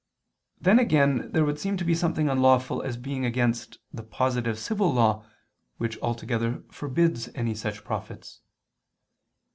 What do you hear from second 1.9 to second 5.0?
something unlawful as being against the positive civil